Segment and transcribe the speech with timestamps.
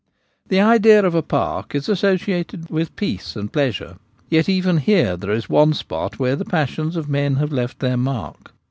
[0.47, 3.97] The idea of a park is associated with peace and pleasure,
[4.31, 7.97] yet even here there is one spot where the passions of men have left their
[7.97, 8.51] mark.